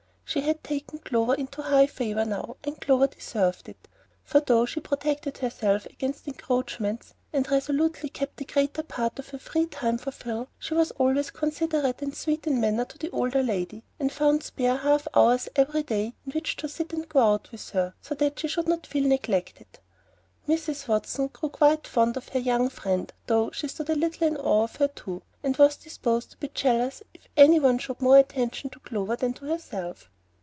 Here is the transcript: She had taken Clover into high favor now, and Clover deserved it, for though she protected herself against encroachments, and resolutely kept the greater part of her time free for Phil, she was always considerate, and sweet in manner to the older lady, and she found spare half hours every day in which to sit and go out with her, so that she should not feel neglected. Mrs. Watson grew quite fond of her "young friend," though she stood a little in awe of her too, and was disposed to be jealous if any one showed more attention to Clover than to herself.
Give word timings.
She 0.33 0.39
had 0.39 0.63
taken 0.63 0.99
Clover 0.99 1.35
into 1.35 1.61
high 1.61 1.87
favor 1.87 2.23
now, 2.23 2.55
and 2.63 2.79
Clover 2.79 3.07
deserved 3.07 3.67
it, 3.67 3.89
for 4.23 4.39
though 4.39 4.65
she 4.65 4.79
protected 4.79 5.39
herself 5.39 5.85
against 5.87 6.25
encroachments, 6.25 7.13
and 7.33 7.51
resolutely 7.51 8.07
kept 8.07 8.37
the 8.37 8.45
greater 8.45 8.81
part 8.83 9.19
of 9.19 9.27
her 9.27 9.39
time 9.65 9.97
free 9.97 10.03
for 10.05 10.11
Phil, 10.11 10.47
she 10.57 10.73
was 10.73 10.91
always 10.91 11.31
considerate, 11.31 12.01
and 12.01 12.15
sweet 12.15 12.47
in 12.47 12.61
manner 12.61 12.85
to 12.85 12.97
the 12.97 13.09
older 13.09 13.43
lady, 13.43 13.83
and 13.99 14.09
she 14.09 14.17
found 14.19 14.41
spare 14.41 14.77
half 14.77 15.05
hours 15.13 15.49
every 15.57 15.83
day 15.83 16.13
in 16.25 16.31
which 16.31 16.55
to 16.55 16.69
sit 16.69 16.93
and 16.93 17.09
go 17.09 17.19
out 17.19 17.51
with 17.51 17.71
her, 17.71 17.93
so 18.01 18.15
that 18.15 18.39
she 18.39 18.47
should 18.47 18.69
not 18.69 18.87
feel 18.87 19.03
neglected. 19.09 19.79
Mrs. 20.47 20.87
Watson 20.87 21.27
grew 21.27 21.49
quite 21.49 21.85
fond 21.87 22.15
of 22.15 22.29
her 22.29 22.39
"young 22.39 22.69
friend," 22.69 23.11
though 23.27 23.51
she 23.51 23.67
stood 23.67 23.89
a 23.89 23.95
little 23.95 24.27
in 24.27 24.37
awe 24.37 24.63
of 24.63 24.77
her 24.77 24.87
too, 24.87 25.23
and 25.43 25.57
was 25.57 25.75
disposed 25.75 26.31
to 26.31 26.37
be 26.37 26.47
jealous 26.53 27.03
if 27.13 27.27
any 27.35 27.59
one 27.59 27.77
showed 27.77 27.99
more 27.99 28.17
attention 28.17 28.69
to 28.69 28.79
Clover 28.79 29.17
than 29.17 29.33
to 29.33 29.43
herself. 29.47 30.09